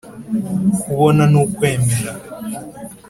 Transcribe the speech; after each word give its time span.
kubona 0.81 1.23
ni 1.31 1.37
ukwemera 1.43 2.11